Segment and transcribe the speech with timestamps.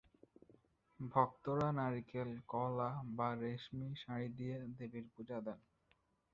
[0.99, 5.59] ভক্তরা নারকেল, কলা বা রেশমি শাড়ি দিয়ে দেবীর পূজা দেন।